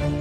[0.00, 0.14] Boa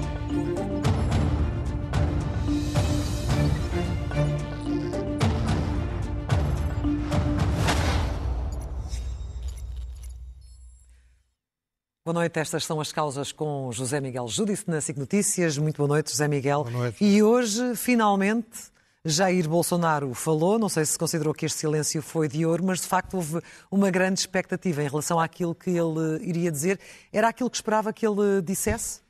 [12.13, 15.57] noite, estas são as causas com José Miguel Júdice na SIC Notícias.
[15.57, 16.64] Muito boa noite, José Miguel.
[16.64, 17.02] Boa noite.
[17.02, 18.71] E hoje, finalmente,
[19.05, 20.59] Jair Bolsonaro falou.
[20.59, 23.39] Não sei se considerou que este silêncio foi de ouro, mas de facto houve
[23.71, 26.80] uma grande expectativa em relação àquilo que ele iria dizer.
[27.14, 29.07] Era aquilo que esperava que ele dissesse?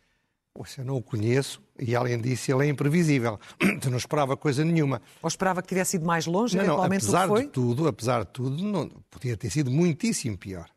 [0.60, 3.40] Poxa, eu não o conheço e, além disso, ele é imprevisível.
[3.82, 5.02] Eu não esperava coisa nenhuma.
[5.24, 7.44] Ou esperava que tivesse ido mais longe, Não, não, eventualmente, do apesar foi?
[7.44, 10.70] de tudo, apesar de tudo, não, podia ter sido muitíssimo pior.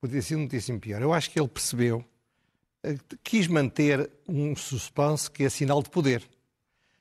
[0.00, 1.02] Podia ter sido muitíssimo pior.
[1.02, 2.04] Eu acho que ele percebeu,
[2.84, 2.94] eh,
[3.24, 6.22] quis manter um suspense que é sinal de poder.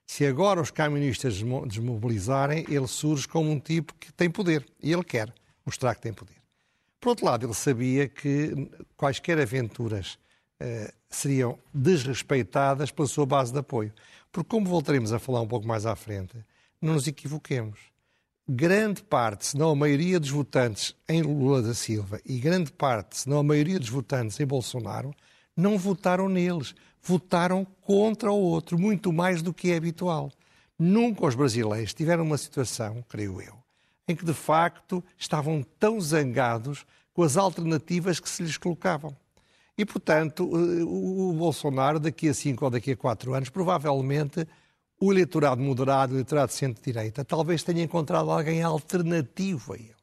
[0.07, 4.66] Se agora os camionistas desmo- desmobilizarem, ele surge como um tipo que tem poder.
[4.81, 5.31] E ele quer
[5.63, 6.38] mostrar que tem poder.
[6.99, 10.17] Por outro lado, ele sabia que quaisquer aventuras
[10.59, 13.93] eh, seriam desrespeitadas pela sua base de apoio.
[14.31, 16.38] Porque, como voltaremos a falar um pouco mais à frente,
[16.81, 17.79] não nos equivoquemos.
[18.47, 23.17] Grande parte, se não a maioria dos votantes em Lula da Silva e grande parte,
[23.19, 25.13] se não a maioria dos votantes em Bolsonaro,
[25.55, 26.73] não votaram neles.
[27.01, 30.31] Votaram contra o outro, muito mais do que é habitual.
[30.77, 33.55] Nunca os brasileiros tiveram uma situação, creio eu,
[34.07, 39.16] em que de facto estavam tão zangados com as alternativas que se lhes colocavam.
[39.80, 44.45] E, portanto, eh, o Bolsonaro, daqui a cinco ou daqui a quatro anos, provavelmente
[44.99, 49.95] o eleitorado moderado, o eleitorado centro-direita, talvez tenha encontrado alguém alternativo a ele.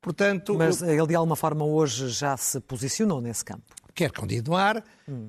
[0.00, 3.62] Portanto, Mas ele, de alguma forma, hoje já se posicionou nesse campo.
[3.94, 4.82] quer continuar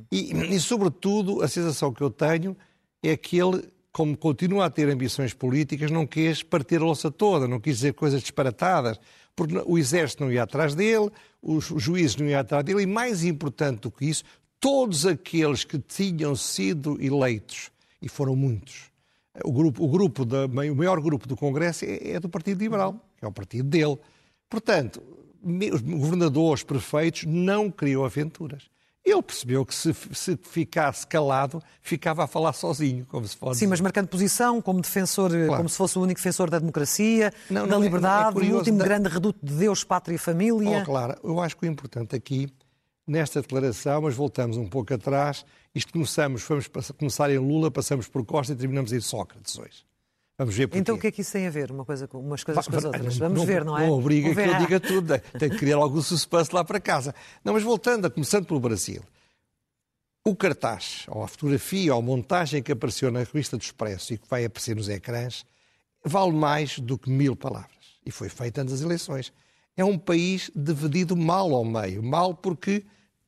[0.10, 2.56] e, e, sobretudo, a sensação que eu tenho
[3.04, 7.46] é que ele, como continua a ter ambições políticas, não quis partir a louça toda,
[7.46, 8.98] não quis dizer coisas disparatadas,
[9.36, 13.24] porque o exército não ia atrás dele, os juízes não iam atrás dele, e mais
[13.24, 14.24] importante do que isso,
[14.60, 18.92] todos aqueles que tinham sido eleitos, e foram muitos,
[19.44, 22.94] o, grupo, o, grupo da, o maior grupo do Congresso é, é do Partido Liberal,
[23.18, 23.98] que é o partido dele.
[24.50, 25.02] Portanto,
[25.44, 28.70] os governadores, prefeitos, não criam aventuras.
[29.04, 33.62] Ele percebeu que se, se ficasse calado, ficava a falar sozinho, como se pode Sim,
[33.62, 33.68] dizer.
[33.70, 37.68] mas marcando posição como defensor, como se fosse o único defensor da democracia, Não, da
[37.68, 40.80] não é- é liberdade, o curioso último da- grande reduto de Deus, pátria e família.
[40.82, 42.48] Oh, claro, eu acho que o importante aqui,
[43.08, 48.24] nesta declaração, mas voltamos um pouco atrás, isto começamos, pass- começar em Lula, passamos por
[48.24, 49.84] Costa e terminamos em Sócrates hoje.
[50.42, 50.80] Vamos ver porquê.
[50.80, 52.76] Então o que é que isso tem a ver, uma coisa com, umas coisas com
[52.76, 53.16] as outras?
[53.16, 53.86] Vamos ver, não é?
[53.86, 54.56] Não obriga Vamos que ver.
[54.56, 55.20] eu diga tudo.
[55.38, 57.14] Tem que criar algum suspense lá para casa.
[57.46, 59.04] Não, mas voltando, começando pelo Brasil.
[60.26, 64.18] O cartaz, ou a fotografia, ou a montagem que apareceu na revista do Expresso e
[64.18, 65.46] que vai aparecer nos ecrãs,
[66.04, 68.00] vale mais do que mil palavras.
[68.04, 69.32] E foi feita antes das eleições.
[69.78, 72.02] É um país dividido mal ao meio.
[72.02, 72.84] Mal porque,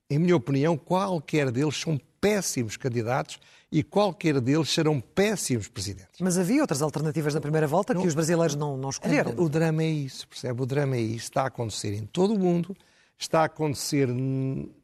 [0.10, 3.40] em minha opinião, qualquer deles são péssimos candidatos
[3.74, 6.22] e qualquer deles serão péssimos presidentes.
[6.22, 9.34] Mas havia outras alternativas na primeira volta que os brasileiros não, não escolheram.
[9.36, 10.62] O drama é isso, percebe?
[10.62, 11.26] O drama é isso.
[11.26, 12.78] Está a acontecer em todo o mundo,
[13.18, 14.08] está a acontecer,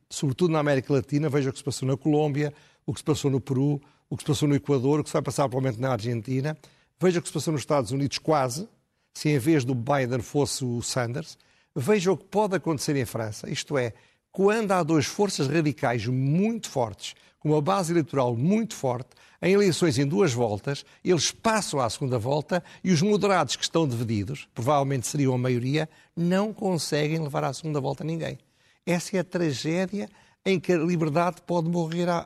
[0.09, 1.29] sobretudo na América Latina.
[1.29, 2.51] Veja o que se passou na Colômbia,
[2.83, 3.79] o que se passou no Peru,
[4.09, 6.57] o que se passou no Equador, o que se vai passar provavelmente na Argentina.
[6.99, 8.67] Veja o que se passou nos Estados Unidos, quase,
[9.13, 11.37] se em vez do Biden fosse o Sanders.
[11.75, 13.47] Veja o que pode acontecer em França.
[13.47, 13.93] Isto é,
[14.39, 19.09] quando há duas forças radicais muito fortes, com uma base eleitoral muito forte,
[19.41, 23.85] em eleições em duas voltas, eles passam à segunda volta e os moderados que estão
[23.85, 28.37] divididos, provavelmente seriam a maioria, não conseguem levar à segunda volta ninguém.
[28.85, 30.07] Essa é a tragédia
[30.45, 32.25] em que a liberdade pode morrer à-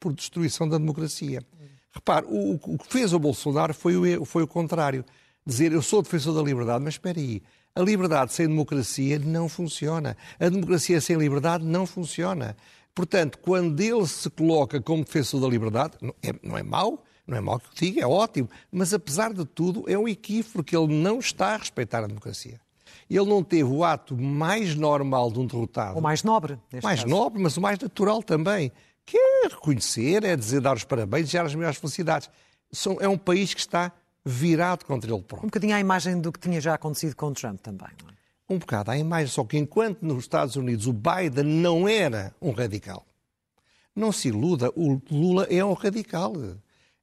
[0.00, 1.42] por destruição da democracia.
[1.92, 5.04] Repare, o, o que fez o Bolsonaro foi o, foi o contrário.
[5.46, 7.40] Dizer, eu sou defensor da liberdade, mas espera aí,
[7.74, 10.16] a liberdade sem democracia não funciona.
[10.40, 12.56] A democracia sem liberdade não funciona.
[12.94, 17.36] Portanto, quando ele se coloca como defensor da liberdade, não é, não é mau, não
[17.36, 20.76] é mau que eu diga, é ótimo, mas apesar de tudo é um equívoco, porque
[20.76, 22.58] ele não está a respeitar a democracia.
[23.08, 27.00] Ele não teve o ato mais normal de um derrotado Ou mais nobre, neste mais
[27.02, 27.10] caso.
[27.14, 28.72] nobre, mas o mais natural também,
[29.04, 32.28] que é reconhecer, é dizer, dar os parabéns, desejar as melhores felicidades.
[32.72, 33.92] São- é um país que está
[34.28, 35.46] virado contra ele Um próprio.
[35.46, 37.88] bocadinho à imagem do que tinha já acontecido com Trump também.
[38.02, 38.16] Não é?
[38.48, 42.50] Um bocado à imagem, só que enquanto nos Estados Unidos o Biden não era um
[42.50, 43.06] radical,
[43.94, 46.34] não se iluda, o Lula é um radical.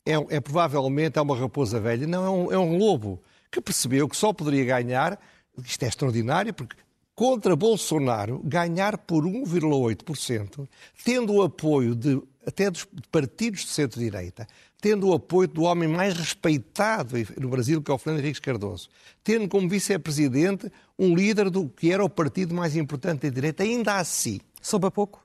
[0.06, 4.08] É, é provavelmente é uma raposa velha, não, é um, é um lobo que percebeu
[4.10, 5.18] que só poderia ganhar,
[5.64, 6.76] isto é extraordinário, porque
[7.16, 10.68] contra Bolsonaro, ganhar por 1,8%,
[11.04, 14.48] tendo o apoio de, até dos partidos de centro-direita,
[14.82, 18.90] tendo o apoio do homem mais respeitado no Brasil, que é o Fernando Henriques Cardoso,
[19.24, 23.98] tendo como vice-presidente um líder do que era o partido mais importante da direita, ainda
[23.98, 25.22] assim, Soube a pouco?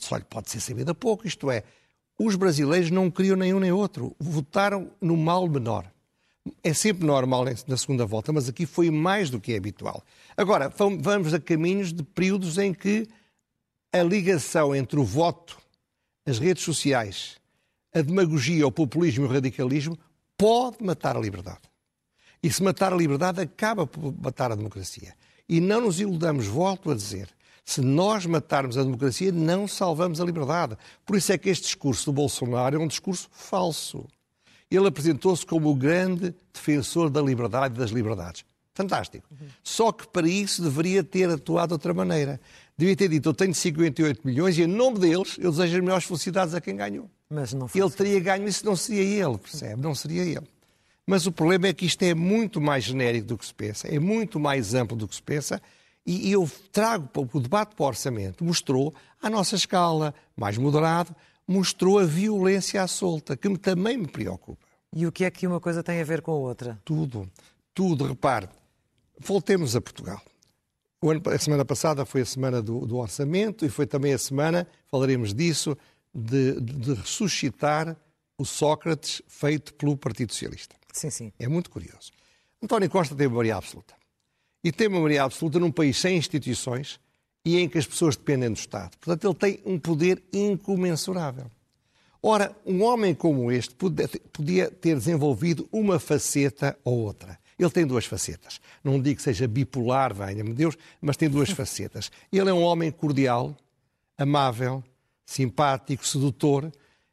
[0.00, 1.62] só lhe pode ser sabido a pouco, isto é,
[2.18, 5.90] os brasileiros não queriam nenhum nem outro, votaram no mal menor.
[6.64, 10.02] É sempre normal na segunda volta, mas aqui foi mais do que é habitual.
[10.40, 13.06] Agora, vamos a caminhos de períodos em que
[13.92, 15.58] a ligação entre o voto,
[16.24, 17.36] as redes sociais,
[17.94, 19.98] a demagogia, o populismo e o radicalismo
[20.38, 21.60] pode matar a liberdade.
[22.42, 25.14] E se matar a liberdade, acaba por matar a democracia.
[25.46, 27.28] E não nos iludamos, volto a dizer,
[27.62, 30.74] se nós matarmos a democracia, não salvamos a liberdade.
[31.04, 34.08] Por isso é que este discurso do Bolsonaro é um discurso falso.
[34.70, 38.42] Ele apresentou-se como o grande defensor da liberdade e das liberdades.
[38.74, 39.26] Fantástico.
[39.30, 39.48] Uhum.
[39.62, 42.40] Só que para isso deveria ter atuado de outra maneira.
[42.76, 46.04] Devia ter dito: Eu tenho 58 milhões e, em nome deles, eu desejo as melhores
[46.04, 47.10] felicidades a quem ganhou.
[47.28, 47.96] Mas não foi ele assim.
[47.96, 49.80] teria ganho, isso não seria ele, percebe?
[49.80, 50.48] Não seria ele.
[51.06, 53.98] Mas o problema é que isto é muito mais genérico do que se pensa, é
[53.98, 55.60] muito mais amplo do que se pensa,
[56.06, 61.14] e eu trago o debate para o orçamento, mostrou, à nossa escala, mais moderado,
[61.46, 64.64] mostrou a violência à solta, que também me preocupa.
[64.94, 66.80] E o que é que uma coisa tem a ver com a outra?
[66.84, 67.28] Tudo,
[67.74, 68.48] tudo, repare.
[69.20, 70.20] Voltemos a Portugal.
[71.02, 74.66] Ano, a semana passada foi a semana do, do, orçamento e foi também a semana,
[74.90, 75.76] falaremos disso,
[76.12, 77.96] de, de, ressuscitar
[78.38, 80.74] o Sócrates feito pelo Partido Socialista.
[80.92, 81.32] Sim, sim.
[81.38, 82.10] É muito curioso.
[82.62, 83.94] António Costa tem maioria absoluta.
[84.64, 86.98] E tem maioria absoluta num país sem instituições
[87.44, 88.96] e em que as pessoas dependem do Estado.
[88.98, 91.50] Portanto, ele tem um poder incomensurável.
[92.22, 97.38] Ora, um homem como este podia ter desenvolvido uma faceta ou outra.
[97.60, 98.58] Ele tem duas facetas.
[98.82, 102.10] Não digo que seja bipolar, venha-me Deus, mas tem duas facetas.
[102.32, 103.54] Ele é um homem cordial,
[104.16, 104.82] amável,
[105.26, 106.72] simpático, sedutor,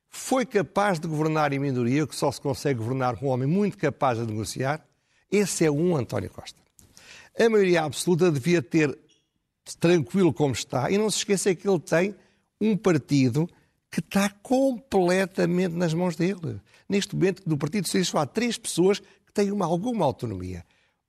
[0.10, 3.78] foi capaz de governar em minoria, que só se consegue governar com um homem muito
[3.78, 4.84] capaz de negociar.
[5.30, 6.58] Esse é um António Costa.
[7.38, 8.98] A maioria absoluta devia ter
[9.80, 12.16] tranquilo como está, e não se esqueça que ele tem
[12.60, 13.50] um partido
[13.92, 16.62] que está completamente nas mãos dele.
[16.88, 19.02] Neste momento, no Partido Socialista, há três pessoas
[19.38, 20.66] que têm uma, alguma autonomia.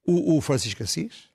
[0.07, 1.29] O, o, Francisco Assis,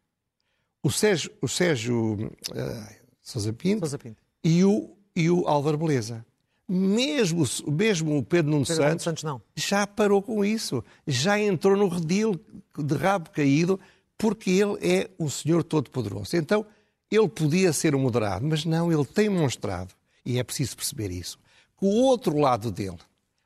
[0.81, 4.21] o Sérgio, o Sérgio uh, Sousa Pinto, Sousa Pinto.
[4.43, 6.25] E, o, e o Álvaro Beleza.
[6.67, 11.87] Mesmo, mesmo o Pedro Nuno Pedro Santos, Santos já parou com isso, já entrou no
[11.87, 12.39] redil
[12.77, 13.79] de rabo caído,
[14.17, 16.35] porque ele é o Senhor Todo-Poderoso.
[16.35, 16.65] Então,
[17.11, 19.93] ele podia ser um moderado, mas não, ele tem mostrado,
[20.25, 21.37] e é preciso perceber isso,
[21.77, 22.97] que o outro lado dele,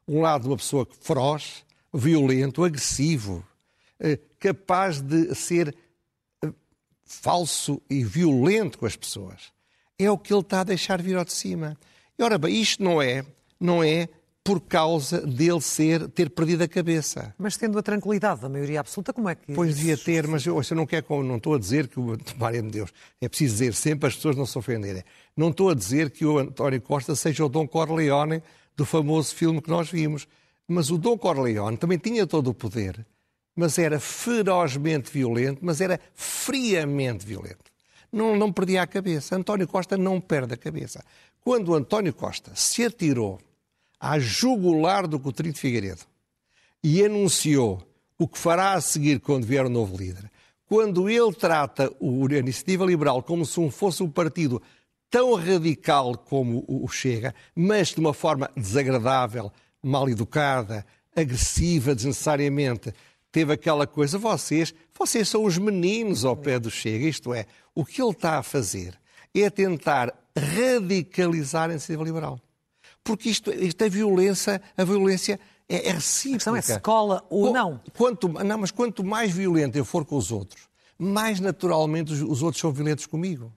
[0.07, 3.45] um lado de uma pessoa feroz, violento, agressivo,
[3.99, 5.75] eh, capaz de ser
[6.43, 6.49] eh,
[7.05, 9.51] falso e violento com as pessoas,
[9.97, 11.77] é o que ele está a deixar vir ao de cima.
[12.17, 13.25] E ora bem, isto não é,
[13.59, 14.07] não é
[14.47, 17.35] por causa dele ser, ter perdido a cabeça.
[17.37, 19.51] Mas tendo a tranquilidade da maioria absoluta, como é que...
[19.51, 22.61] Pois devia ter, mas eu, eu não, quero, não estou a dizer que o Mário
[22.61, 25.03] de Deus, é preciso dizer sempre as pessoas não se ofenderem.
[25.35, 28.41] Não estou a dizer que o António Costa seja o Dom Corleone
[28.73, 30.25] do famoso filme que nós vimos.
[30.67, 33.05] Mas o Dom Corleone também tinha todo o poder,
[33.55, 37.71] mas era ferozmente violento, mas era friamente violento.
[38.11, 39.35] Não, não perdia a cabeça.
[39.35, 41.03] António Costa não perde a cabeça.
[41.41, 43.39] Quando António Costa se atirou
[43.99, 46.01] à jugular do Coutinho de Figueiredo
[46.83, 47.81] e anunciou
[48.17, 50.29] o que fará a seguir quando vier o novo líder,
[50.65, 54.61] quando ele trata a Iniciativa Liberal como se fosse um partido
[55.09, 59.51] tão radical como o Chega, mas de uma forma desagradável,
[59.87, 62.93] mal educada, agressiva desnecessariamente,
[63.31, 67.85] teve aquela coisa, vocês, vocês são os meninos ao pé do Chega, isto é, o
[67.85, 68.99] que ele está a fazer
[69.33, 72.39] é tentar radicalizar a iniciativa liberal.
[73.03, 75.39] Porque isto, isto é violência, a violência
[75.69, 76.51] é, é recíproca.
[76.51, 77.81] A questão é escola ou não.
[77.95, 80.67] Quanto, não, mas quanto mais violento eu for com os outros,
[80.97, 83.53] mais naturalmente os, os outros são violentos comigo.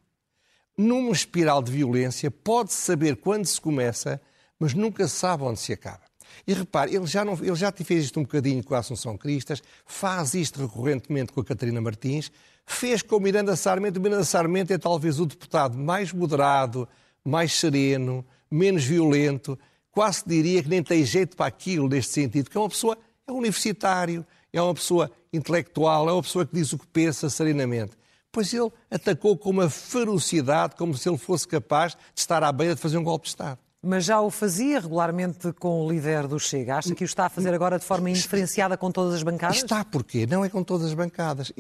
[0.77, 4.21] Numa espiral de violência, pode-se saber quando se começa,
[4.59, 6.10] mas nunca se sabe onde se acaba.
[6.47, 9.63] E repare, ele já, não, ele já fez isto um bocadinho com a Assunção Cristas,
[9.87, 12.31] faz isto recorrentemente com a Catarina Martins,
[12.67, 13.99] fez com o Miranda Sarmento.
[13.99, 16.89] O Miranda Sarmento é talvez o deputado mais moderado,
[17.25, 19.59] mais sereno, menos violento,
[19.91, 22.97] quase diria que nem tem jeito para aquilo neste sentido, que é uma pessoa,
[23.27, 27.31] é um universitário, é uma pessoa intelectual, é uma pessoa que diz o que pensa
[27.31, 27.93] serenamente.
[28.33, 32.75] Pois ele atacou com uma ferocidade, como se ele fosse capaz de estar à beira
[32.75, 33.59] de fazer um golpe de Estado.
[33.83, 36.77] Mas já o fazia regularmente com o líder do Chega.
[36.77, 39.57] Acha que o está a fazer agora de forma indiferenciada com todas as bancadas?
[39.57, 40.27] Está porquê?
[40.27, 41.51] Não é com todas as bancadas.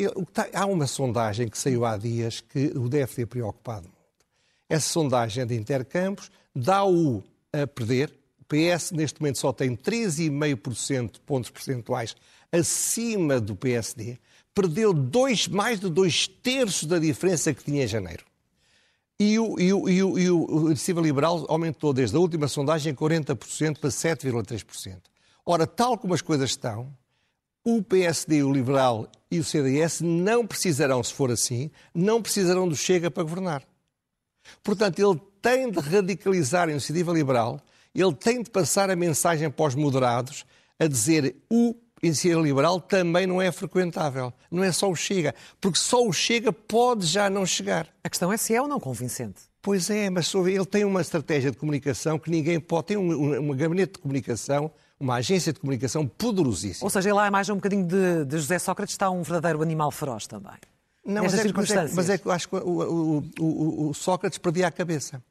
[0.52, 4.00] Há uma sondagem que saiu há dias que o deve ter preocupado muito.
[4.68, 7.22] Essa sondagem é de Intercampos dá-o
[7.52, 8.12] a perder.
[8.40, 12.16] O PS, neste momento, só tem 13,5% de pontos percentuais
[12.52, 14.18] acima do PSD.
[14.54, 18.24] Perdeu dois, mais de dois terços da diferença que tinha em janeiro.
[19.22, 22.90] E o, e, o, e, o, e o iniciativa liberal aumentou desde a última sondagem
[22.90, 24.96] em 40% para 7,3%.
[25.44, 26.90] Ora, tal como as coisas estão,
[27.62, 32.74] o PSD, o Liberal e o CDS não precisarão, se for assim, não precisarão do
[32.74, 33.62] Chega para governar.
[34.62, 37.60] Portanto, ele tem de radicalizar a iniciativa liberal,
[37.94, 40.46] ele tem de passar a mensagem para os moderados
[40.78, 44.33] a dizer o iniciativa liberal também não é frequentável.
[44.50, 45.35] Não é só o Chega.
[45.61, 47.88] Porque só o Chega pode já não chegar.
[48.02, 49.42] A questão é se é ou não convincente.
[49.62, 52.88] Pois é, mas ele tem uma estratégia de comunicação que ninguém pode.
[52.88, 56.85] Tem um, um gabinete de comunicação uma agência de comunicação poderosíssima.
[56.85, 59.90] Ou seja, lá é mais um bocadinho de, de José Sócrates, está um verdadeiro animal
[59.90, 60.52] feroz também.
[61.02, 63.95] Não, mas é, mas, é, mas é, que eu acho que o, o, o, o
[63.95, 65.23] Sócrates perdia a cabeça.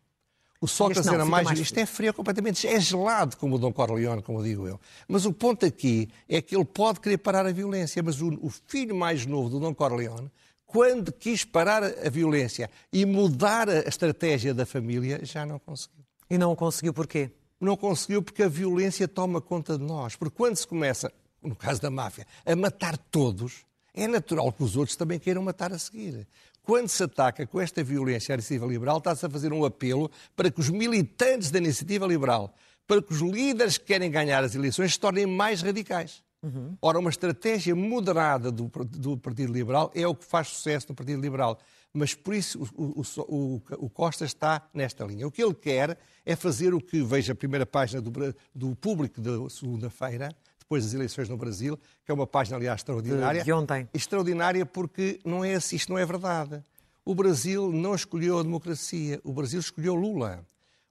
[0.61, 2.67] O Sócrates não, era mais, mais Isto é frio completamente.
[2.67, 4.79] É gelado, como o Dom Corleone, como digo eu.
[5.07, 8.03] Mas o ponto aqui é que ele pode querer parar a violência.
[8.03, 10.29] Mas o, o filho mais novo do Dom Corleone,
[10.65, 16.03] quando quis parar a violência e mudar a estratégia da família, já não conseguiu.
[16.29, 17.31] E não conseguiu porquê?
[17.59, 20.17] Não conseguiu porque a violência toma conta de nós.
[20.17, 21.11] Porque quando se começa,
[21.41, 25.71] no caso da máfia, a matar todos, é natural que os outros também queiram matar
[25.73, 26.27] a seguir.
[26.69, 30.51] Quando se ataca com esta violência à iniciativa liberal, está-se a fazer um apelo para
[30.51, 32.53] que os militantes da iniciativa liberal,
[32.85, 36.21] para que os líderes que querem ganhar as eleições se tornem mais radicais.
[36.43, 36.77] Uhum.
[36.79, 41.19] Ora, uma estratégia moderada do, do, Partido Liberal é o que faz sucesso no Partido
[41.19, 41.57] Liberal.
[41.91, 45.25] Mas por isso o, o, o, Costa está nesta linha.
[45.25, 48.11] O que ele quer é fazer o que veja a primeira página do,
[48.53, 50.29] do público da segunda-feira,
[50.69, 53.43] depois das eleições no Brasil, que é uma página, aliás, extraordinária.
[53.43, 53.89] De ontem.
[53.91, 56.61] Extraordinária porque não é, assim, isto não é verdade.
[57.03, 60.45] O Brasil não escolheu a democracia, o Brasil escolheu Lula.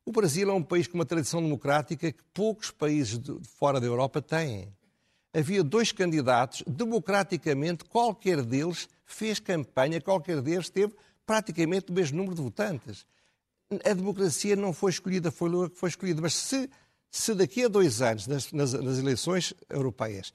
[0.05, 3.87] O Brasil é um país com uma tradição democrática que poucos países de fora da
[3.87, 4.69] Europa têm.
[5.33, 10.93] Havia dois candidatos, democraticamente, qualquer deles fez campanha, qualquer deles teve
[11.25, 13.07] praticamente o mesmo número de votantes.
[13.85, 16.21] A democracia não foi escolhida, foi Lula que foi escolhida.
[16.21, 16.69] Mas se
[17.11, 20.33] se daqui a dois anos, nas, nas, nas eleições europeias,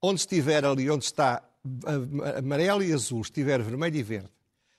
[0.00, 1.42] onde estiver ali, onde está
[2.38, 4.30] amarelo e azul, estiver vermelho e verde,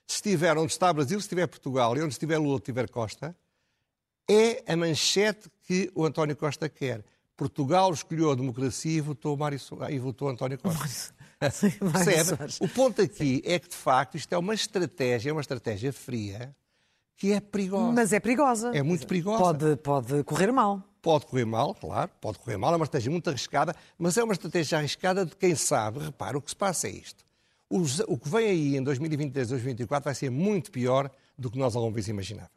[0.07, 3.35] se estiver onde está Brasil, se estiver Portugal e onde estiver Lula, estiver Costa,
[4.29, 7.03] é a manchete que o António Costa quer.
[7.35, 9.59] Portugal escolheu a democracia e votou, Mário
[9.89, 11.13] e votou António Costa.
[11.51, 12.53] Sim, Percebe?
[12.59, 16.55] O ponto aqui é que, de facto, isto é uma estratégia, é uma estratégia fria,
[17.17, 17.91] que é perigosa.
[17.93, 18.71] Mas é perigosa.
[18.75, 19.43] É muito perigosa.
[19.43, 20.83] Pode, pode correr mal.
[21.01, 24.33] Pode correr mal, claro, pode correr mal, é uma estratégia muito arriscada, mas é uma
[24.33, 25.99] estratégia arriscada de quem sabe.
[25.99, 27.23] Repara, o que se passa é isto.
[27.69, 31.93] O que vem aí em 2023, 2024 vai ser muito pior do que nós alguma
[31.93, 32.55] vez imaginávamos.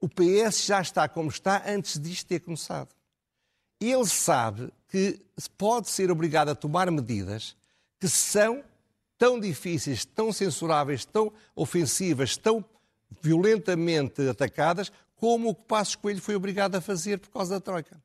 [0.00, 2.88] O PS já está como está antes disto ter começado.
[3.80, 5.18] Ele sabe que
[5.56, 7.56] pode ser obrigado a tomar medidas
[7.98, 8.62] que são
[9.16, 12.64] tão difíceis, tão censuráveis, tão ofensivas, tão
[13.20, 18.02] violentamente atacadas, como o que Passos Coelho foi obrigado a fazer por causa da Troika.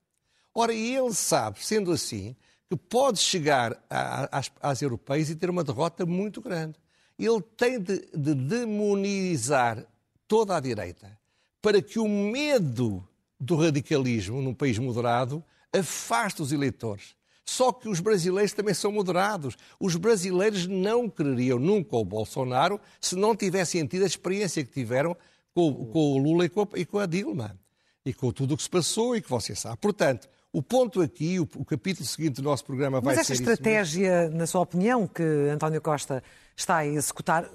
[0.54, 2.36] Ora, ele sabe, sendo assim,
[2.70, 6.78] que pode chegar às, às europeias e ter uma derrota muito grande.
[7.18, 9.86] Ele tem de, de demonizar
[10.28, 11.18] toda a direita
[11.62, 13.08] para que o medo
[13.40, 17.16] do radicalismo num país moderado afaste os eleitores.
[17.48, 19.56] Só que os brasileiros também são moderados.
[19.80, 25.16] Os brasileiros não quereriam nunca o Bolsonaro se não tivessem tido a experiência que tiveram
[25.54, 27.58] com, com o Lula e com, a, e com, a, Dilma.
[28.06, 29.78] E com tudo o que se passou e que você sabe.
[29.78, 33.22] Portanto, o ponto aqui, o, o capítulo seguinte do nosso programa vai ser.
[33.22, 36.22] Mas esta estratégia, na sua opinião, que António Costa
[36.54, 37.50] está a executar,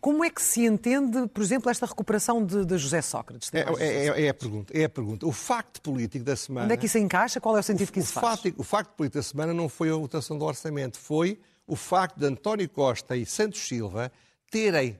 [0.00, 3.50] como é que se entende, por exemplo, esta recuperação de, de José Sócrates?
[3.52, 5.26] É, é, é, é, a pergunta, é a pergunta.
[5.26, 6.64] O facto político da semana.
[6.64, 7.40] Onde é que isso encaixa?
[7.40, 8.40] Qual é o sentido o, que isso o faz?
[8.40, 12.18] Facto, o facto político da semana não foi a votação do orçamento, foi o facto
[12.18, 14.10] de António Costa e Santos Silva
[14.50, 14.98] terem,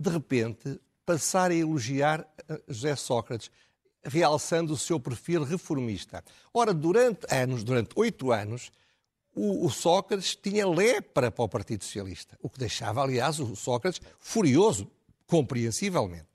[0.00, 3.50] de repente, passar a elogiar eh, José Sócrates,
[4.02, 6.24] realçando o seu perfil reformista.
[6.52, 8.72] Ora, durante anos, durante oito anos,
[9.34, 14.00] o, o, Sócrates tinha lepra para o Partido Socialista, o que deixava, aliás, o Sócrates
[14.18, 14.90] furioso,
[15.26, 16.26] compreensivelmente.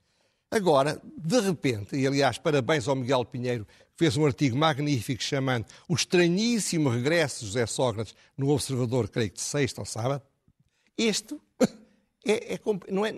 [0.51, 5.65] Agora, de repente, e aliás, parabéns ao Miguel Pinheiro, que fez um artigo magnífico chamando
[5.87, 10.23] O Estranhíssimo Regresso de José Sócrates no Observador, creio que de sexta ou sábado,
[10.97, 11.39] este
[12.25, 12.59] é, é,
[12.91, 13.13] não, é,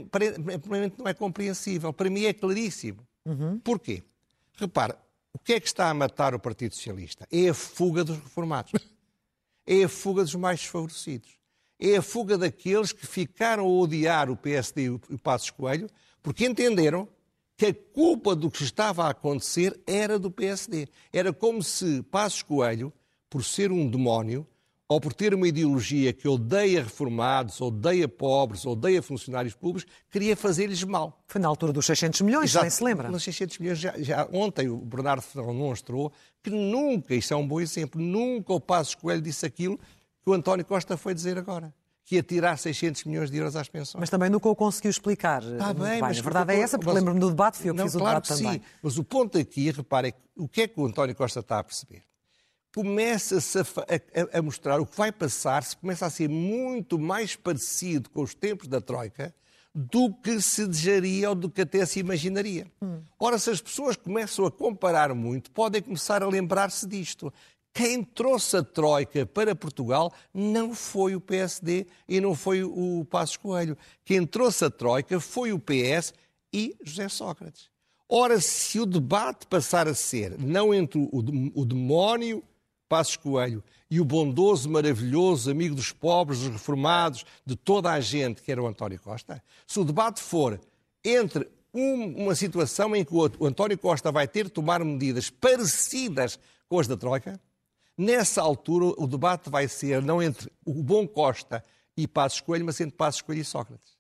[0.98, 1.92] não é compreensível.
[1.92, 3.06] Para mim é claríssimo.
[3.26, 3.60] Uhum.
[3.60, 4.04] Porquê?
[4.54, 4.98] Repara,
[5.34, 7.28] o que é que está a matar o Partido Socialista?
[7.32, 8.72] É a fuga dos reformados
[9.66, 11.30] é a fuga dos mais desfavorecidos.
[11.80, 15.90] É a fuga daqueles que ficaram a odiar o PSD e o Passos Coelho
[16.22, 17.08] porque entenderam
[17.58, 20.88] que a culpa do que estava a acontecer era do PSD.
[21.12, 22.92] Era como se Passos Coelho,
[23.30, 24.48] por ser um demónio,
[24.92, 30.84] ou por ter uma ideologia que odeia reformados, odeia pobres, odeia funcionários públicos, queria fazer-lhes
[30.84, 31.24] mal.
[31.28, 32.66] Foi na altura dos 600 milhões, Exato.
[32.66, 33.10] nem se lembra.
[33.10, 36.12] Nos 600 milhões, já, já ontem o Bernardo Ferrão demonstrou
[36.44, 40.34] que nunca, isso é um bom exemplo, nunca o Passos Coelho disse aquilo que o
[40.34, 43.98] António Costa foi dizer agora que ia tirar 600 milhões de euros às pensões.
[43.98, 45.42] Mas também nunca o conseguiu explicar.
[45.42, 47.86] Está bem, mas a verdade é essa, porque lembro-me do debate, fui eu que não,
[47.86, 48.60] fiz o claro debate que também.
[48.60, 51.64] Sim, mas o ponto aqui, reparem, o que é que o António Costa está a
[51.64, 52.04] perceber?
[52.74, 58.10] Começa-se a, a, a, mostrar o que vai passar-se, começa a ser muito mais parecido
[58.10, 59.34] com os tempos da Troika
[59.74, 62.68] do que se desejaria ou do que até se imaginaria.
[62.82, 63.02] Hum.
[63.20, 67.34] Ora, se as pessoas começam a comparar muito, podem começar a lembrar-se disto.
[67.74, 73.38] Quem trouxe a Troika para Portugal não foi o PSD e não foi o Passos
[73.38, 73.78] Coelho.
[74.04, 76.14] Quem trouxe a Troika foi o PS
[76.54, 77.70] e José Sócrates.
[78.10, 82.44] Ora, se o debate passar a ser não entre o demónio
[82.92, 88.42] Passos Coelho e o bondoso, maravilhoso amigo dos pobres, dos reformados, de toda a gente,
[88.42, 90.60] que era o António Costa, se o debate for
[91.02, 95.30] entre um, uma situação em que o, o António Costa vai ter de tomar medidas
[95.30, 97.40] parecidas com as da Troika,
[97.98, 101.64] nessa altura o debate vai ser não entre o bom Costa
[101.96, 103.91] e Passos Coelho, mas entre Passos Coelho e Sócrates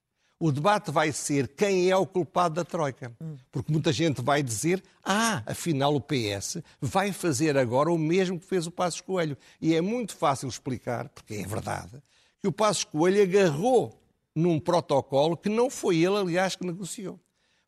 [0.42, 3.16] o debate vai ser quem é o culpado da Troika.
[3.52, 8.46] Porque muita gente vai dizer, ah, afinal o PS vai fazer agora o mesmo que
[8.48, 9.38] fez o Passos Coelho.
[9.62, 12.02] E é muito fácil explicar, porque é verdade,
[12.42, 14.02] que o Passos Coelho agarrou
[14.36, 17.20] num protocolo que não foi ele, aliás, que negociou.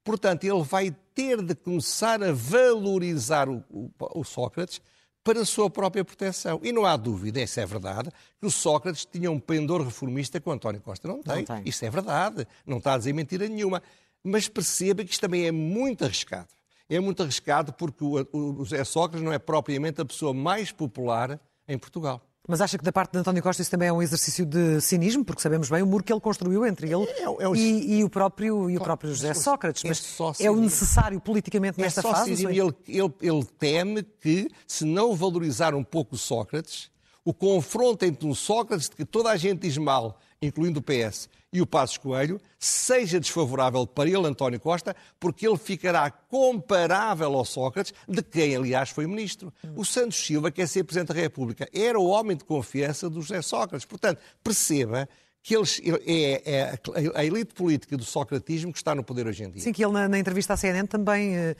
[0.03, 4.81] Portanto, ele vai ter de começar a valorizar o, o, o Sócrates
[5.23, 6.59] para a sua própria proteção.
[6.63, 10.49] E não há dúvida, isso é verdade, que o Sócrates tinha um pendor reformista que
[10.49, 11.37] o António Costa não tem.
[11.37, 11.61] Não tem.
[11.65, 13.81] Isso é verdade, não está a dizer mentira nenhuma.
[14.23, 16.47] Mas perceba que isto também é muito arriscado.
[16.89, 21.77] É muito arriscado porque o, José Sócrates não é propriamente a pessoa mais popular em
[21.77, 22.21] Portugal.
[22.47, 25.23] Mas acha que da parte de António Costa isso também é um exercício de cinismo,
[25.23, 28.03] porque sabemos bem o muro que ele construiu entre ele é, é, é e, e,
[28.03, 29.83] o próprio, e o próprio José Sócrates.
[29.83, 32.35] Mas é, o necessário politicamente é nesta fase?
[32.35, 36.91] Cinismo, ele, ele, ele teme que, se não valorizar um pouco Sócrates,
[37.25, 41.61] o confronto entre um Sócrates que toda a gente diz mal, incluindo o PS, e
[41.61, 47.93] o Passos Coelho, seja desfavorável para ele, António Costa, porque ele ficará comparável ao Sócrates,
[48.07, 49.53] de quem, aliás, foi ministro.
[49.75, 53.21] O Santos Silva, que é ser Presidente da República, era o homem de confiança do
[53.21, 53.85] José Sócrates.
[53.85, 55.07] Portanto, perceba
[55.43, 56.79] que eles, é, é,
[57.13, 59.61] a elite política do socratismo que está no poder hoje em dia.
[59.61, 61.55] Sim, que ele na, na entrevista à CNN também eh,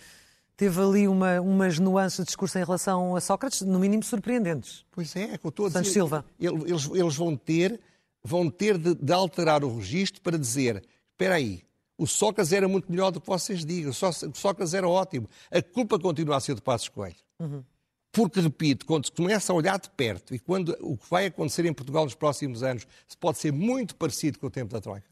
[0.63, 4.86] teve ali uma, umas nuances de discurso em relação a Sócrates, no mínimo surpreendentes.
[4.91, 5.80] Pois é, é que eu estou a dizer.
[5.80, 6.26] Santos Silva.
[6.39, 7.80] Eles, eles vão ter
[8.23, 11.63] vão ter de, de alterar o registro para dizer: espera aí,
[11.97, 15.30] o Sócrates era muito melhor do que vocês digam, o Sócrates era ótimo.
[15.52, 17.15] A culpa continua a ser de Passos Coelho.
[17.39, 17.63] Uhum.
[18.12, 21.65] Porque, repito, quando se começa a olhar de perto e quando o que vai acontecer
[21.65, 22.88] em Portugal nos próximos anos
[23.19, 25.10] pode ser muito parecido com o tempo da Troika,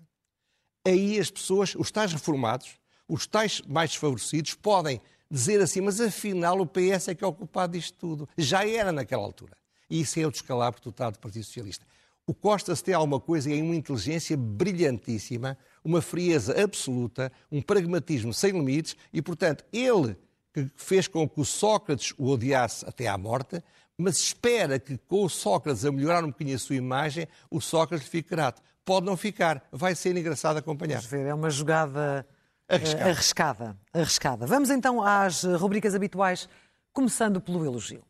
[0.88, 6.60] aí as pessoas, os tais reformados, os tais mais desfavorecidos, podem dizer assim, mas afinal
[6.60, 8.30] o PS é que é o culpado disto tudo.
[8.38, 9.56] Já era naquela altura.
[9.89, 11.86] E isso é o descalabro total do Partido Socialista.
[12.28, 17.62] O Costa se tem alguma coisa e é uma inteligência brilhantíssima, uma frieza absoluta, um
[17.62, 20.15] pragmatismo sem limites e, portanto, ele
[20.54, 23.63] que fez com que o Sócrates o odiasse até à morte,
[23.98, 28.08] mas espera que com o Sócrates a melhorar um bocadinho a sua imagem, o Sócrates
[28.08, 28.62] fique grato.
[28.84, 30.98] Pode não ficar, vai ser engraçado acompanhar.
[30.98, 32.26] Vamos ver, é uma jogada
[32.75, 33.10] arriscada.
[33.10, 33.77] arriscada.
[33.93, 34.45] arriscada.
[34.45, 36.47] Vamos então às rubricas habituais,
[36.93, 38.03] começando pelo elogio.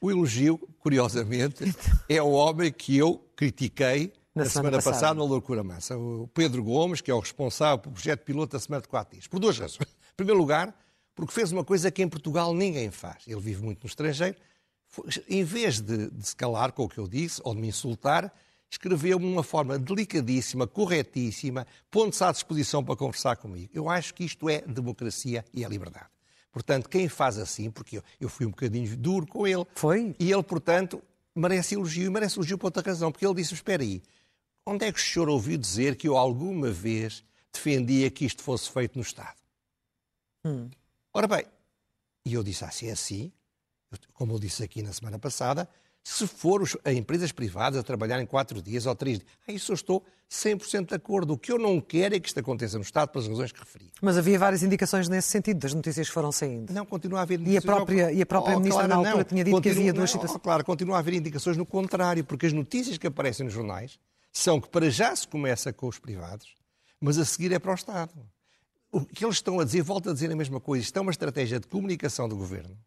[0.00, 1.64] O elogio, curiosamente,
[2.08, 4.94] é o homem que eu critiquei na, na semana, semana passada.
[4.94, 5.96] passada na Loucura Massa.
[5.96, 9.26] O Pedro Gomes, que é o responsável pelo projeto piloto da Semana de Quatro Dias.
[9.26, 9.88] Por duas razões.
[9.88, 10.74] Em primeiro lugar,
[11.14, 13.24] porque fez uma coisa que em Portugal ninguém faz.
[13.26, 14.36] Ele vive muito no estrangeiro.
[15.28, 18.32] Em vez de, de se calar com o que eu disse ou de me insultar,
[18.70, 23.70] escreveu-me de uma forma delicadíssima, corretíssima, pondo-se à disposição para conversar comigo.
[23.74, 26.08] Eu acho que isto é democracia e é liberdade.
[26.50, 29.66] Portanto, quem faz assim, porque eu, eu fui um bocadinho duro com ele.
[29.74, 30.14] Foi?
[30.18, 31.02] E ele, portanto,
[31.34, 34.02] merece elogio e merece elogio por outra razão, porque ele disse: Espera aí,
[34.64, 37.22] onde é que o senhor ouviu dizer que eu alguma vez
[37.52, 39.36] defendia que isto fosse feito no Estado?
[40.46, 40.70] Hum.
[41.12, 41.44] Ora bem,
[42.24, 43.32] e eu disse assim: é assim,
[44.12, 45.68] como eu disse aqui na semana passada,
[46.08, 49.72] se for a empresas privadas a trabalhar em quatro dias ou três dias, a isso
[49.72, 51.32] eu estou 100% de acordo.
[51.32, 53.90] O que eu não quero é que isto aconteça no Estado pelas razões que referi.
[54.00, 56.72] Mas havia várias indicações nesse sentido, das notícias que foram saindo.
[56.72, 57.64] Não, continua a haver indicações.
[57.64, 59.24] E a própria, e a própria oh, Ministra claro, na altura não.
[59.24, 60.36] tinha dito continua, que havia duas não, situações.
[60.36, 63.98] Oh, claro, continua a haver indicações no contrário, porque as notícias que aparecem nos jornais
[64.32, 66.54] são que para já se começa com os privados,
[67.00, 68.12] mas a seguir é para o Estado.
[68.92, 70.84] o que eles estão a dizer, volto a dizer a mesma coisa.
[70.84, 72.78] Isto é uma estratégia de comunicação do governo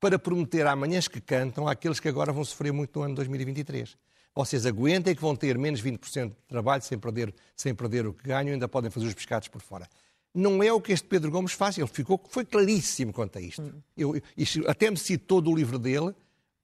[0.00, 3.96] para prometer amanhãs que cantam àqueles que agora vão sofrer muito no ano 2023.
[4.34, 8.28] Vocês aguentem que vão ter menos 20% de trabalho sem perder, sem perder o que
[8.28, 9.88] ganham, ainda podem fazer os pescados por fora.
[10.32, 13.62] Não é o que este Pedro Gomes faz, ele ficou, foi claríssimo quanto a isto.
[13.62, 13.82] Hum.
[13.96, 16.14] Eu, isto até me citou do livro dele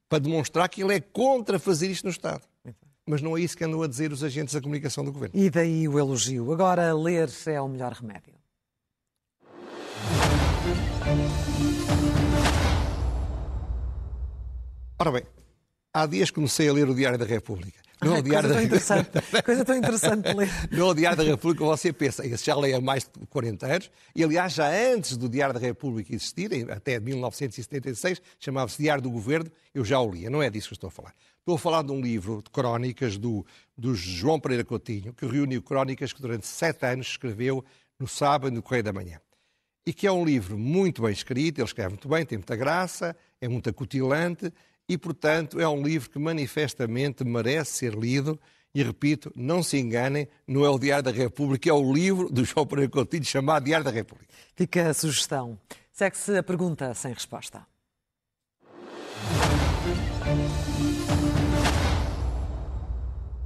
[0.09, 2.43] para demonstrar que ele é contra fazer isto no Estado.
[3.07, 5.39] Mas não é isso que andam a dizer os agentes da comunicação do governo.
[5.39, 6.53] E daí o elogio.
[6.53, 8.35] Agora, ler é o melhor remédio.
[15.05, 15.23] Ora bem,
[15.93, 17.79] há dias comecei a ler o Diário da República.
[18.03, 19.11] Não é o Diário coisa da interessante.
[19.45, 20.49] Coisa tão interessante de ler.
[20.73, 23.67] Não é o Diário da República, você pensa, esse já leio há mais de 40
[23.67, 29.11] anos, e aliás, já antes do Diário da República existir, até 1976, chamava-se Diário do
[29.11, 30.31] Governo, eu já o lia.
[30.31, 31.15] Não é disso que estou a falar.
[31.41, 33.45] Estou a falar de um livro de crónicas do,
[33.77, 37.63] do João Pereira Coutinho, que reuniu crónicas que durante sete anos escreveu
[38.01, 39.21] no sábado no Correio da Manhã.
[39.85, 43.15] E que é um livro muito bem escrito, ele escreve muito bem, tem muita graça,
[43.39, 44.51] é muito acutilante
[44.89, 48.39] e, portanto, é um livro que manifestamente merece ser lido.
[48.75, 52.45] E repito, não se enganem, não é o Diário da República, é o livro do
[52.45, 54.35] João Pereira Coutinho chamado Diário da República.
[54.57, 55.59] Fica a sugestão.
[55.93, 57.65] Segue-se a pergunta sem resposta.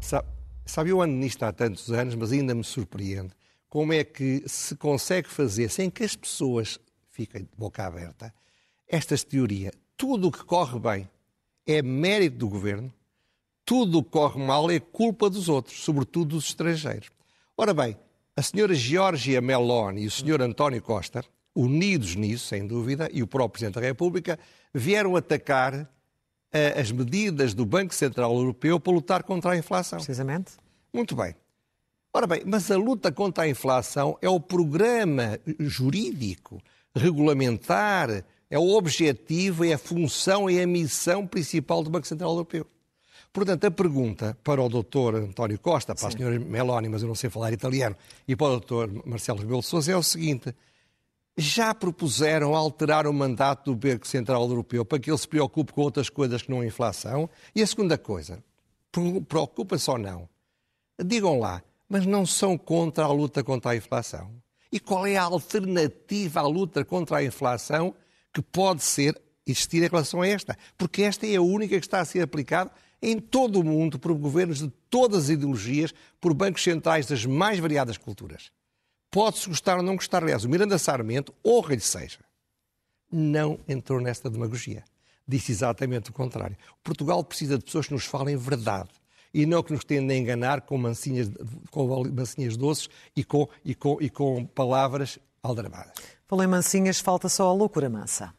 [0.01, 0.29] Sabe,
[0.65, 3.35] sabe, eu ando nisto há tantos anos, mas ainda me surpreende
[3.69, 8.33] como é que se consegue fazer sem que as pessoas fiquem de boca aberta
[8.89, 9.75] estas teorias.
[9.95, 11.11] Tudo o que corre bem
[11.69, 12.91] é mérito do governo,
[13.63, 17.11] tudo o que corre mal é culpa dos outros, sobretudo dos estrangeiros.
[17.55, 17.95] Ora bem,
[18.35, 21.23] a senhora Georgia Meloni e o senhor António Costa,
[21.55, 24.39] unidos nisso, sem dúvida, e o próprio Presidente da República,
[24.73, 29.99] vieram atacar uh, as medidas do Banco Central Europeu para lutar contra a inflação.
[29.99, 30.53] Precisamente.
[30.91, 31.35] Muito bem.
[32.15, 36.63] Ora bem, mas a luta contra a inflação é o programa jurídico,
[36.95, 42.67] regulamentar, é o objetivo, é a função, é a missão principal do Banco Central Europeu.
[43.33, 46.17] Portanto, a pergunta para o doutor António Costa, para Sim.
[46.17, 47.95] a senhora Meloni, mas eu não sei falar italiano,
[48.27, 50.55] e para o doutor Marcelo Rebelo de Sousa é o seguinte.
[51.37, 55.83] Já propuseram alterar o mandato do Banco Central Europeu para que ele se preocupe com
[55.83, 57.31] outras coisas que não a inflação?
[57.55, 58.43] E a segunda coisa,
[59.29, 60.29] preocupa-se ou não?
[61.01, 64.33] Digam lá, mas não são contra a luta contra a inflação?
[64.73, 67.95] E qual é a alternativa à luta contra a inflação
[68.39, 72.01] que pode ser existir em relação a esta, porque esta é a única que está
[72.01, 72.71] a ser aplicada
[73.03, 77.59] em todo o mundo por governos de todas as ideologias, por bancos centrais das mais
[77.59, 78.53] variadas culturas.
[79.11, 82.21] Pode-se gostar ou não gostar, aliás, o Miranda Sarmento, honra lhe seja,
[83.11, 84.85] não entrou nesta demagogia.
[85.27, 86.57] Disse exatamente o contrário.
[86.85, 88.91] Portugal precisa de pessoas que nos falem verdade
[89.35, 91.29] e não que nos tendem a enganar com mansinhas,
[91.73, 96.18] com mansinhas doces e com, e, com, e com palavras aldrabadas.
[96.29, 98.35] Falei mansinhas, falta só a loucura mansa.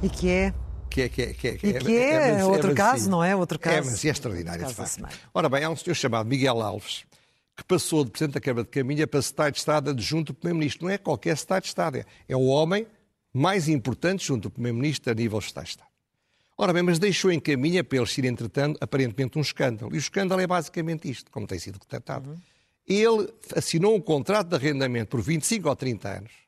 [0.00, 0.54] E que é
[0.88, 3.22] que é, que é, que é, que é, que é, é, é outro caso, não
[3.22, 3.34] é?
[3.34, 3.76] Outro caso.
[3.76, 5.04] É, mas é extraordinário, de facto.
[5.34, 7.04] Ora bem, há um senhor chamado Miguel Alves,
[7.56, 10.86] que passou de Presidente da Câmara de Caminha para Secretário de Estado adjunto do Primeiro-Ministro.
[10.86, 12.86] Não é qualquer Secretário de Estado, é, é o homem
[13.32, 15.90] mais importante junto do Primeiro-Ministro a nível de Estado de Estado.
[16.56, 19.92] Ora bem, mas deixou em caminha para eles ir, entretanto, aparentemente um escândalo.
[19.94, 22.30] E o escândalo é basicamente isto, como tem sido detectado.
[22.30, 22.38] Uhum
[22.94, 26.40] ele assinou um contrato de arrendamento por 25 ou 30 anos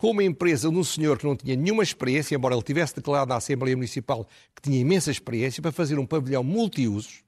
[0.00, 3.28] com uma empresa de um senhor que não tinha nenhuma experiência, embora ele tivesse declarado
[3.28, 7.22] na Assembleia Municipal que tinha imensa experiência, para fazer um pavilhão multiusos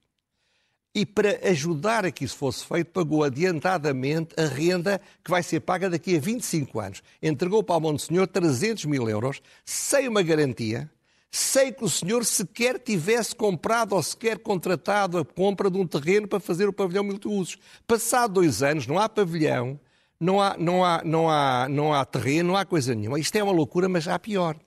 [0.94, 5.60] e para ajudar a que isso fosse feito, pagou adiantadamente a renda que vai ser
[5.60, 7.02] paga daqui a 25 anos.
[7.22, 10.90] Entregou para o Monte Senhor 300 mil euros, sem uma garantia,
[11.34, 16.28] sem que o senhor sequer tivesse comprado ou sequer contratado a compra de um terreno
[16.28, 17.56] para fazer o pavilhão multiusos.
[17.86, 19.80] Passado dois anos, não há pavilhão,
[20.20, 23.18] não há, não há, não há, não há terreno, não há coisa nenhuma.
[23.18, 24.58] Isto é uma loucura, mas há pior.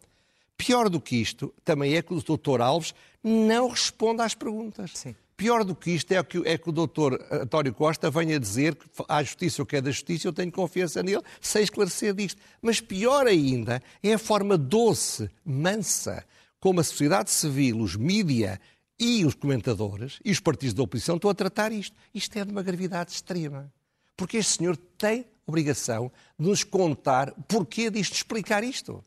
[0.58, 4.92] Pior do que isto também é que o doutor Alves não responde às perguntas.
[4.96, 5.16] Sim.
[5.38, 8.86] Pior do que isto é que, é que o doutor António Costa venha dizer que
[9.08, 12.42] há justiça o que é da justiça, eu tenho confiança nele, sem esclarecer disto.
[12.60, 16.26] Mas pior ainda é a forma doce, mansa,
[16.66, 18.60] como a sociedade civil, os mídia
[19.00, 21.96] e os comentadores e os partidos da oposição estão a tratar isto.
[22.12, 23.72] Isto é de uma gravidade extrema.
[24.18, 29.04] Porque este senhor tem obrigação de nos contar porquê disto, explicar isto.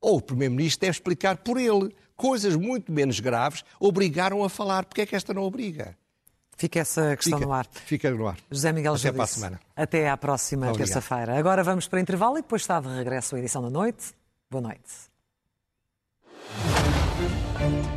[0.00, 1.94] Ou o Primeiro-Ministro deve explicar por ele.
[2.16, 4.86] Coisas muito menos graves obrigaram a falar.
[4.86, 5.94] Porquê é que esta não obriga?
[6.56, 7.66] Fica essa questão fica, no ar.
[7.66, 8.38] Fica no ar.
[8.50, 9.60] José Miguel Até para a semana.
[9.76, 11.38] Até à próxima terça-feira.
[11.38, 14.14] Agora vamos para intervalo e depois está de regresso a edição da noite.
[14.50, 15.11] Boa noite.
[17.58, 17.91] thank you